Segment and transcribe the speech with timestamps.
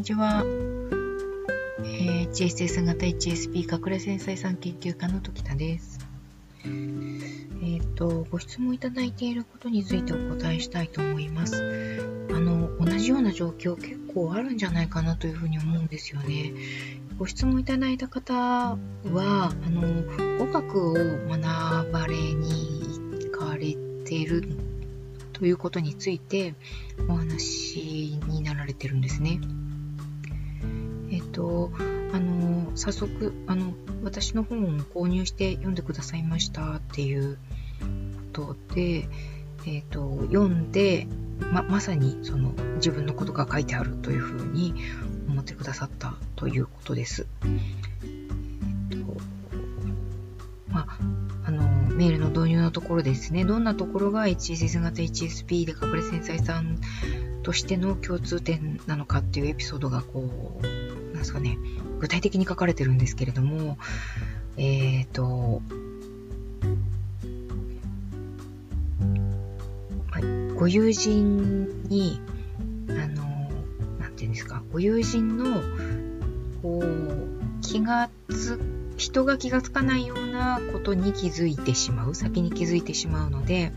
[0.00, 0.42] にちは。
[1.84, 5.98] えー、HSS 型 HSP 隠れ繊細さん研究家の時田です。
[6.64, 12.00] えっ、ー、と、ご質問いただいていることについてお答えしたいと思います。
[12.30, 16.54] あの、同じような状況結構あるんじゃないかなというふうに思うんですよね。
[17.18, 19.82] ご質問いただいた方は、あの、
[20.38, 22.80] 語学を学ばれに
[23.20, 24.48] 行かれてる
[25.34, 26.54] ということについて
[27.06, 29.38] お話になられてるんですね。
[31.30, 31.70] と、
[32.12, 37.36] あの、早速、あの、私の本を購入して読んでくださいましたっていう
[38.34, 39.08] ことで、
[39.66, 41.06] えっと、読んで、
[41.52, 44.74] ま、まさにその自分のことが書いてあるというふうに
[45.28, 47.26] 思ってくださったということです。
[47.42, 49.16] えっと、
[50.68, 50.86] ま
[51.44, 51.62] あの、
[51.94, 56.78] メールの導入のところですね、どんなところが HSS 型 HSP で隠れ繊細さん
[57.42, 60.79] としての共通点なのかっていうエピソードがこう、
[61.20, 61.58] なんですかね、
[61.98, 63.76] 具体的に書かれてるんですけれども、
[64.56, 65.60] えっ、ー、と、
[70.56, 72.20] ご友人に、
[72.88, 73.50] あの、
[73.98, 75.60] なんていうんですか、ご友人の、
[76.62, 78.58] こう、気がつ
[78.96, 83.72] 人が気がつかないようなことに気づいてしまう、先に気づいてしまうので、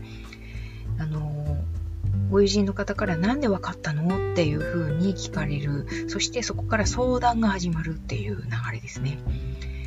[0.98, 1.33] あの、
[2.34, 4.32] ご友人の方から何で分かったの？
[4.32, 5.86] っていうふうに聞かれる。
[6.08, 9.20] そしてそこから相談が始まるっていう流れですね。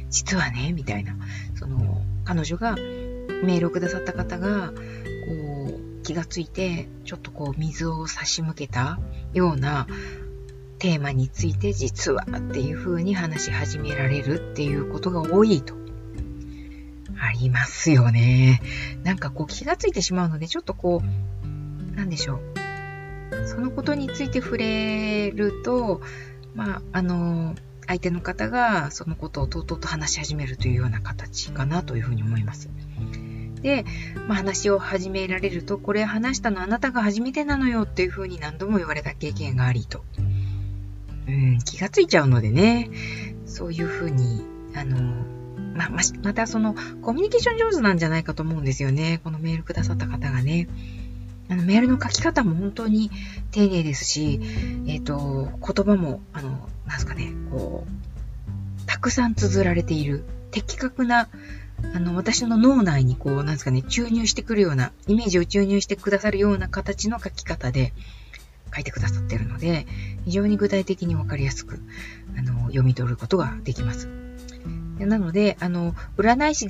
[0.10, 1.18] 実はね、みたいな。
[1.56, 8.98] その、彼女がメールをくださった方が、こう、気がついて、ちょっとこう、水を差し向けた
[9.34, 9.86] ような
[10.80, 15.76] テーマについて実はっていう風に話し始められるっていうことが多いと。
[17.20, 18.62] ありますよね。
[19.04, 21.37] なんかこう気がついてしまうので、ちょっとこう、
[21.98, 23.48] なんでしょう。
[23.48, 26.02] そのことについて触れると、
[26.56, 27.56] まあ、あの、
[27.88, 32.70] 相手の方がそのことをとうとうと話し始めるというような形かなというふうに思います。
[33.62, 33.86] で、
[34.28, 40.04] まあ、話を始められると、これ話したのあなたが初めてなのよっていうふうに何度も言われた経験がありと。
[41.28, 42.92] うん、気がついちゃうのでね、
[43.46, 44.46] そういうふうに、
[44.76, 45.02] あの、
[45.76, 49.20] ま、ま、またその、コミュニケーション上手なんじゃないかと思うんですよね。
[49.24, 50.68] このメールくださった方がね。
[51.50, 53.10] あの、メールの書き方も本当に
[53.52, 54.40] 丁寧ですし、
[54.88, 61.30] えっ、ー、と、言葉も、あの、なんすかね、こう、たくさん綴られている、的確な、
[61.94, 67.94] あの、私の脳内にこう、なんすかね、注入してくるような、イメージを注入してくださるような形の書き方で、
[68.74, 69.88] 書いてくださっているので、
[70.26, 71.80] 非常に具体的にわかりやすく、
[72.38, 74.17] あの、読み取ることができます。
[75.06, 76.68] なので、あの、占い師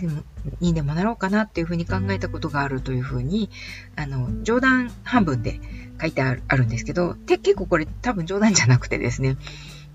[0.59, 3.49] にでもなろうかなっていうふうに考えたことがあるというふうに、
[3.95, 5.59] あの、冗談半分で
[5.99, 9.37] 書いてあるんですけど、で結構これ多分冗談じゃなくてですね、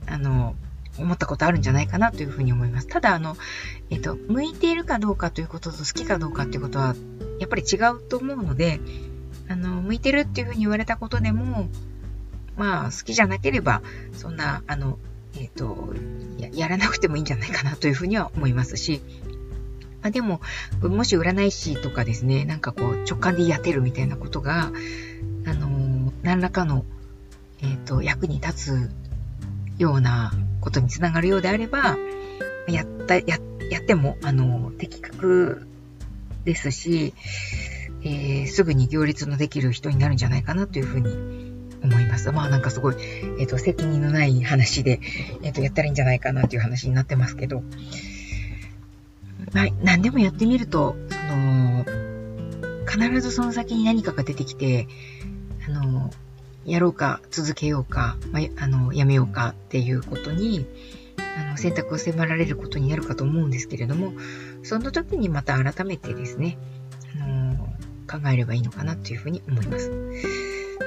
[0.06, 0.54] あの、
[0.98, 2.87] 思ったことあるんじゃないかなというふうに思います。
[2.87, 3.37] ただ、あの、
[3.91, 6.94] えっと、向いているかどうかということと好きかどうかっていうことは、
[7.38, 8.81] やっぱり違うと思うので、
[9.49, 11.69] あの、向いてるっていうふうに言われたことでも、
[12.56, 13.82] まあ、好きじゃなければ、
[14.12, 14.99] そんな、あの、
[15.37, 15.94] えっ、ー、と
[16.38, 19.00] や、やらなくてもいいんじゃないかなというふうには思いますし、
[20.03, 20.41] まあ、でも、
[20.81, 24.72] もし占い師とかですね、なんかこう、直感でやってるみたいなことが、
[25.47, 26.84] あの何らかの、
[27.62, 28.91] えっ、ー、と、役に立つ
[29.78, 31.97] ようなことにつながるようであれば、
[32.69, 33.38] やった、や、
[33.70, 35.66] やっても、あの的確
[36.44, 37.14] ですし、
[38.04, 41.51] えー、すぐに行列のできる人になるんじゃないかなというふうに
[41.82, 42.31] 思います。
[42.32, 42.97] まあなんかすごい、
[43.38, 45.00] えっ、ー、と、責任のない話で、
[45.43, 47.62] えっ、ー、と、やったらいいんじゃないかなっていう話になってますけど、
[49.53, 51.84] まあ、何でもやってみると、その、
[52.88, 54.87] 必ずその先に何かが出てきて、
[55.66, 56.10] あの、
[56.65, 60.66] やろうか、続けようか、まあ、あの、やめようかっていうことに、
[61.38, 64.12] あの、選択を迫られることになるかと思うんですけれども、
[64.62, 66.58] その時にまた改めてですね、
[67.20, 67.67] あの、
[68.08, 69.90] 考えればいいのかなというふうに思います。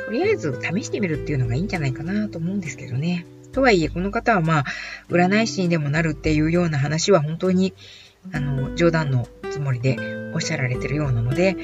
[0.05, 3.25] とりあえず試してみるっていうのがいいんじゃないかなと思うんですけどね。
[3.51, 4.65] とはいえ、この方はまあ、
[5.09, 7.73] 占い師にでもなるっていうような話は本当に、
[8.33, 9.97] あの、冗談のつもりで
[10.33, 11.55] おっしゃられてるようなので、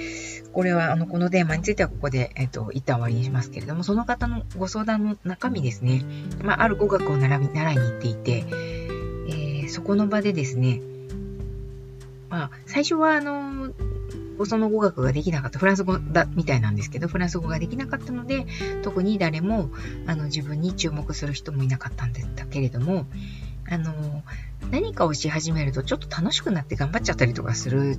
[0.53, 6.03] これは、あの、このテーマについてはここで、えっと、一旦終わりにしますけれども、その方のご相談の中身ですね、
[6.41, 8.45] まあ、ある語学を習いに行っていて、
[9.27, 10.81] えー、そこの場でですね、
[12.29, 13.73] まあ、最初は、あの、
[14.45, 18.45] その語学ができなかった、フランス語だ、みたいなんですけど、フランス語ができなかったので、
[18.83, 19.69] 特に誰も、
[20.07, 23.05] あの、自分に注目する人もいなかったんだけれども、
[23.69, 24.23] あの、
[24.69, 27.97] 何かをし始めるとちょっと楽しくなって頑張っちゃったりとかする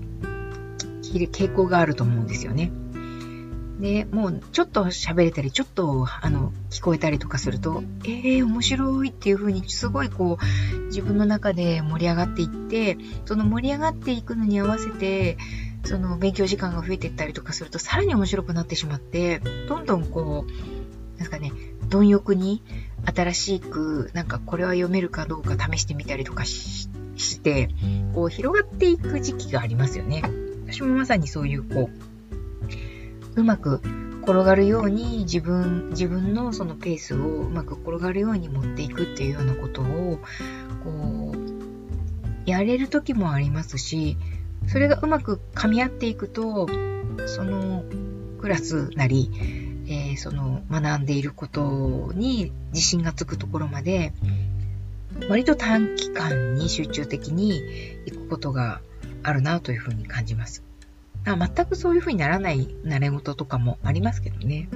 [1.02, 2.70] 傾向があると思うんですよね。
[3.80, 15.36] で、もうちょっと喋れたり、ちょっとあの聞こえたりとかすると、えー、面白いっていう風にすごいこう自分の中で盛り上がっていって、その盛り上がっていくのに合わせて、
[15.84, 21.52] その勉強時間が増えていったりとかすると、さらに面白くなってしまって、どんどんこう、なんかね、
[21.88, 22.62] 貪欲に
[23.04, 26.88] 新しく、なんかこれは読めるかどうか試してみたりとかし
[27.40, 27.68] て、
[28.14, 30.22] こう広がっていく時期がありますよね。
[30.66, 31.90] 私もまさにそういうこ
[33.36, 33.80] う、うまく
[34.22, 40.20] 転がるように自分、自分のそのペースをうまく転がるように持っていくっていうようなことを、
[40.84, 44.16] こう、やれる時もありますし、
[44.68, 46.68] それがうまく噛み合っていくと、
[47.26, 47.84] その
[48.40, 49.30] クラスなり、
[49.86, 54.12] えー、その学んでいることに自信がつくところまで、
[55.28, 57.60] 割と短期間に集中的に
[58.06, 58.80] 行くことが
[59.22, 60.62] あるなというふうに感じます。
[61.24, 64.68] あ全くそういうふうにならない慣れ事とかもありますけどね。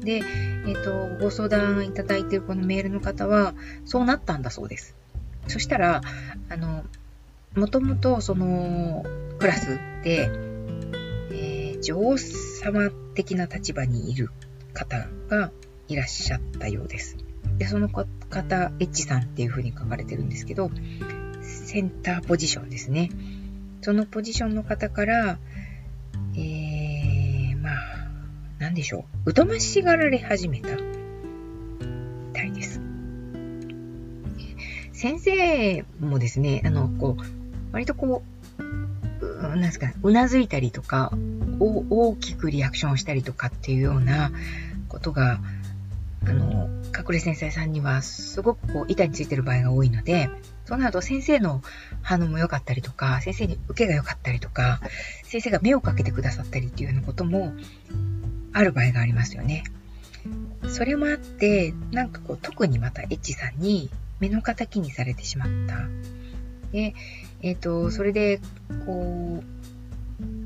[0.00, 0.22] で、
[0.66, 0.84] えっ、ー、
[1.18, 3.54] と、ご相談いただいているこのメールの方は、
[3.84, 4.96] そうなったんだそうです。
[5.46, 6.00] そしたら、
[6.48, 6.84] あの、
[7.54, 9.04] もともとその
[9.38, 10.30] クラスで、
[11.30, 14.30] えー、女王様的な立場にいる
[14.72, 15.52] 方が
[15.88, 17.16] いらっしゃったようです。
[17.58, 20.70] で、その方、エッチさんっていう風に書かれてるんですけど、
[21.42, 23.10] センターポジションですね。
[23.82, 25.38] そのポジションの方から、
[26.34, 27.74] えー、まあ、
[28.58, 29.32] なんでしょう。
[29.32, 32.80] 疎ましがられ始めたみたいです。
[34.92, 37.41] 先生もですね、あの、こう、
[37.72, 38.22] 割とこ
[38.58, 38.62] う、
[39.24, 41.12] うなんですか、うなずいたりとか、
[41.58, 44.30] 大きくリアクションをしたりとかっていうような
[44.88, 45.40] ことが、
[46.26, 50.30] あの、隠れ先生さんにはすごくこう板についてる場合が多いので、
[50.64, 51.62] そうなると先生の
[52.02, 54.80] 反応も良かったりとか、先生に受けが良かったりとか、
[55.24, 57.52] 先生が目をかけてくださったりっていうようなことも
[58.52, 59.64] ある場合がありますよね。
[60.68, 63.90] それもあって、なんかこう特にまたエッチさんに
[64.20, 65.76] 目の敵にされてしまった。
[66.70, 66.94] で、
[67.42, 68.40] えっ、ー、と、それで、
[68.86, 69.44] こう、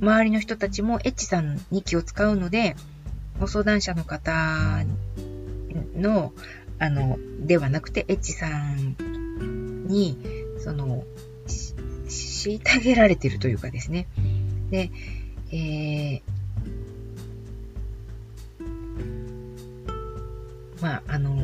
[0.02, 2.74] 周りの人たちもエッチさんに気を使うので、
[3.38, 4.84] ご相談者の方
[5.94, 6.32] の、
[6.78, 10.18] あの、ではなくて、エッチさんに、
[10.58, 11.04] その、
[12.06, 14.06] 虐げられてるというかですね。
[14.70, 14.90] で、
[15.52, 16.22] えー、
[20.80, 21.34] まあ、あの、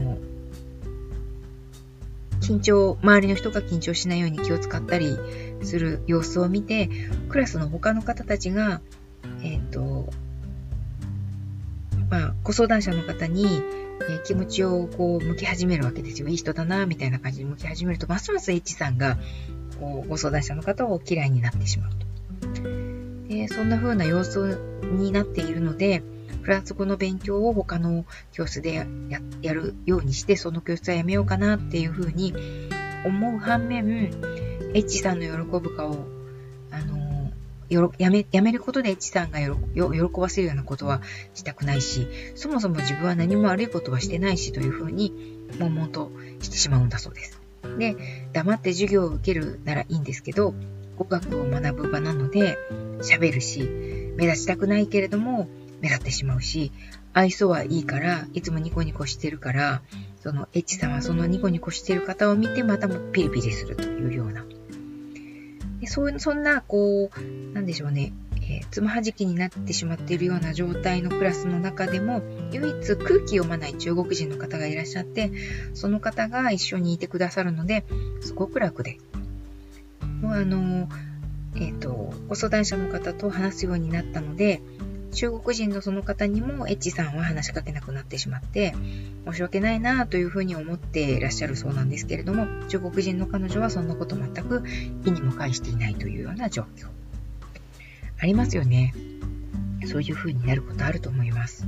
[2.53, 5.17] 緊張、周りの人が緊張しないように気を使ったり
[5.63, 6.91] する様子を見て、
[7.31, 8.83] クラスの他の方たちが、
[9.43, 10.11] えっ、ー、と、
[12.11, 13.63] まあ、ご相談者の方に、
[14.03, 16.29] えー、気持ちをこう向き始めるわけですよ。
[16.29, 19.17] いい人だな、みたいな感じで向き始めると、ますます H さんが、
[19.81, 22.03] こう、ご相談者の方を嫌いになってしまうと。
[23.29, 26.03] でそんな風な様子になっているので、
[26.43, 32.35] フランス語の勉強を他の教室でやるようにして、その教室はやめようかなっていうふうに
[33.05, 34.11] 思う反面、
[34.75, 36.07] エッチさんの喜ぶ顔を、
[36.71, 37.31] あの
[37.99, 39.51] やめ、やめることでエッチさんが喜
[40.21, 41.01] ばせるようなことは
[41.35, 46.11] したくないし、そもそも自分は何も悪いことはしてないしというふうに、悶々と
[46.41, 47.41] してしまうんだそうです。
[47.79, 47.97] で、
[48.33, 50.55] 黙って授業を受けるならいいんですけど、
[50.97, 52.59] 語学を学ぶ場なので、
[53.01, 53.63] 喋るし、
[54.17, 55.49] 目立ちたくないけれども、
[55.83, 56.73] 目立ってしまうし、
[57.13, 59.83] 愛想はいいから、いつもニコニコしてるから、
[60.23, 64.45] そのエッチさんはそのニコニコしてる方を見てまたもピリピリするというような。
[65.81, 68.13] でそうそんな、こう、なんでしょうね、
[68.43, 72.23] えー、つまはじきになってしまっているような状態のクラスの中でも、
[72.53, 75.33] 唯一空気読まない中国人の方がいらっしゃって、
[75.75, 77.85] その方が一緒にいてくださるので、
[78.21, 78.99] すごく楽で。
[80.21, 80.89] もうあの、
[81.57, 84.63] えっ、ー、と、ご相談者の方と話すようになったので、
[85.13, 88.75] 中国人のその方にもエッチさんは話しかけなくなってしまって、
[89.27, 94.63] 申し訳ないなというふうに思っていらっしゃるそうなんですけれども、中国人の彼女はそんなこと全く
[95.05, 96.89] 意にも介していないというような状況。
[98.19, 98.95] ありますよね。
[99.87, 101.67] そういうふうになることあると思います。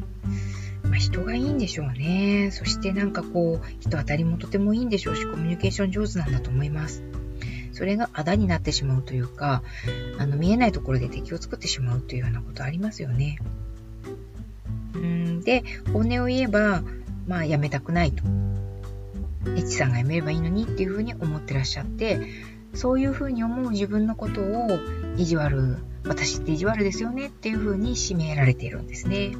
[0.84, 2.50] まあ、人がいいんでしょうね。
[2.52, 7.02] そしてなんかこう、人当たりもとてもいいんでしょうし、コミュニケーション上手なんだと思います。
[7.74, 9.62] それがあだになってしまうというか、
[10.18, 13.38] あの、見えないところで敵を作ってしまうというようなことありますよね。
[14.94, 16.82] うんで、本音を言えば、
[17.26, 18.22] まあ、やめたくないと。
[19.56, 22.20] エチさんが辞めればいいのにっていうふうに思ってらっしゃって、
[22.74, 24.78] そういうふうに思う自分のことを
[25.16, 25.76] 意地悪、
[26.06, 29.32] 私って意地悪ですよねっていうふうに締められているんですね。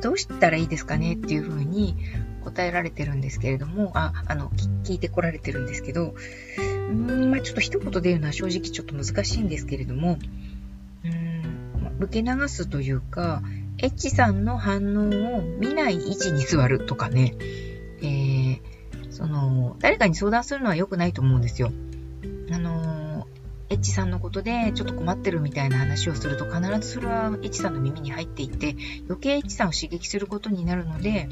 [0.00, 1.96] どうしたらいいですかねっていうふうに
[2.42, 4.50] 答えられてるんですけれども、あ、あの、
[4.84, 6.14] 聞いてこられてるんですけど、
[6.90, 10.18] うんまあ、ちょっと一言で言うのは正直ちょっと難しいんですけれども、
[11.04, 13.42] うーん、受け流すというか、
[13.78, 17.34] エッチさんの反応を見ない位置に座るとかね、
[18.02, 18.60] えー、
[19.10, 21.72] その、誰かに相談するのは良くないと思うんですよ。
[22.50, 23.26] あの、
[23.72, 31.26] エッチさんのことでちょっと困ってるみたいな話をすると必ずそれはエッチさんの耳に入っていって余計エッチさんを刺激することになるので、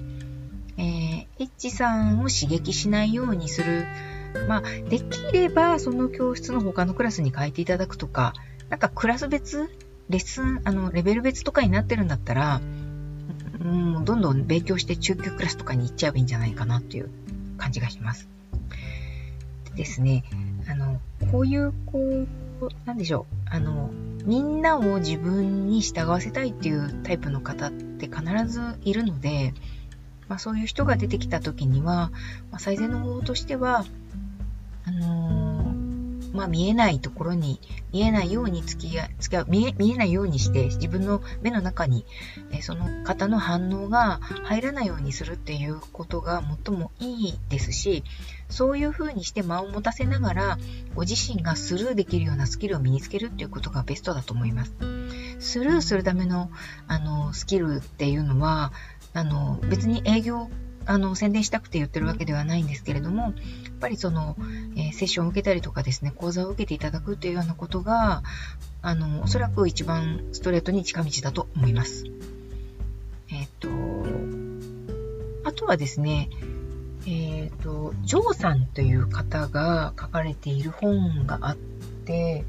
[0.78, 3.84] えー、エッチさんを刺激しないようにする。
[4.48, 8.34] まあ、できればその教室の他のクラスに変えていただくとか、
[8.68, 9.70] なんかクラス別、
[10.08, 12.60] レッスン、あの、レベル別とかになってるんだったら、
[13.60, 17.10] もうどんどん勉強して中級クラスとかに行っちゃえばいいんじゃないかなっていう
[17.58, 18.28] 感じがします。
[19.70, 20.24] でですね、
[20.68, 22.26] あの、こういう、こう、
[22.84, 23.90] なんでしょう、あの、
[24.24, 29.54] みんなを自分に従わせたいっていうタイプの方って必ずいるので、
[30.28, 32.12] まあ、そういう人が出てきた時には、
[32.50, 33.84] まあ、最善の方法としては、
[36.32, 37.60] まあ、見えないところに、
[37.92, 42.04] 見えないように付き合付き合う見え、見えないようにして、自分の目の中に、
[42.52, 48.04] えその方の反応が入らないようにするっていうことが最もいいですし、
[48.48, 50.58] そういう風にして間を持たせながら、
[50.94, 54.72] ご自身がスルーできるようなスキルを身につけるっていうことがベストだと思います。
[55.38, 56.50] スルーするための、
[56.86, 58.72] あの、スキルっていうのは、
[59.12, 60.50] あの、別に営業、
[60.90, 63.32] あの、宣伝したくて言ってるわけではないんですけれども、やっ
[63.78, 64.36] ぱりその、
[64.76, 68.24] えー、セッションを受けたりとかですね、講座を受けていただくというようなことが、
[68.82, 72.06] あの、おそらく一番ストレートに近道だと思います。
[73.30, 73.68] えっ、と、
[75.44, 76.28] あとはですね、
[77.06, 81.56] えっ、と、ジョーさんという方が書かれている本があっ
[82.04, 82.44] て、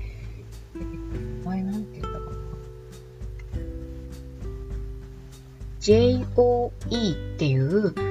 [1.46, 2.32] 前なんて言ったか
[5.80, 8.11] JOE っていう、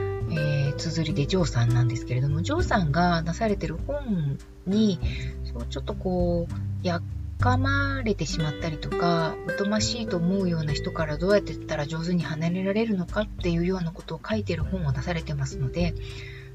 [0.72, 4.98] ー、綴りでジョーさんなんですけれども、ジョーさんが出されてる本に、
[5.44, 7.02] そうちょっとこう、やっ
[7.40, 15.94] かまれてしまったりとか、疎ましいと思うような人からどうやって言ったら上手に離れられるのかっていうようなことを書いてる本を出されてますので、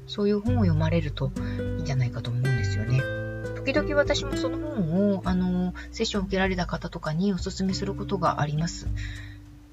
[0.06, 1.32] そういう本を読まれると
[1.76, 3.02] いいんじゃないかと思うんですよね。
[3.56, 8.86] 時々私もその本を、あの、セッションを受けられた方とかにお勧めすることがあります。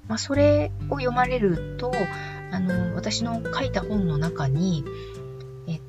[0.08, 1.92] まあ、それを読まれると、
[2.50, 4.84] あの、私の書いた本の中に、
[5.66, 5.80] えっ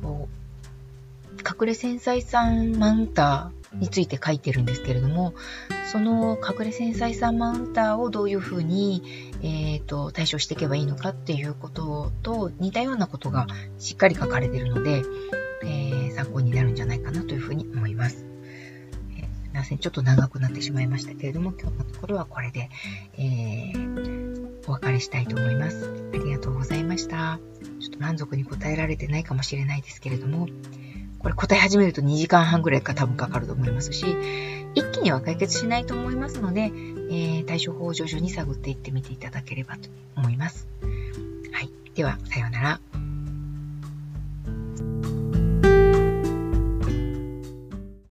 [0.00, 0.28] と、
[1.38, 5.34] 隠れ繊細酸マウンターについて書いてるんですけれども、
[5.92, 9.02] その隠れ繊細酸マウンターをどういうふうに、
[9.42, 13.46] えっ、と、対処していけばいいのかっていうことと似たようなことが
[13.78, 15.02] しっかり書かれているので、
[15.64, 18.34] えー、参考になるんじゃないかなというふうに思います。
[19.54, 19.78] みません。
[19.78, 22.70] ちょっと長くなってしまいましたけれども、今日のところはこれで、
[23.16, 23.63] えー、
[25.00, 25.90] したいと思います。
[26.12, 27.38] ありがとうございました。
[27.80, 30.48] ちょっと満足に答えられてないかもしれないですけれども、
[31.18, 34.04] これ答え始めると2時間半ぐらいか多分かかると思いますし、
[34.74, 40.66] 一気には解決しないと思いますので、えー、対処法を徐々に探っていってみていただければと思います。
[41.52, 41.70] はい。
[41.94, 42.93] では、さようなら。